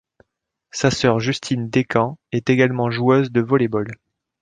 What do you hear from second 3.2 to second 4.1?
de volley-ball.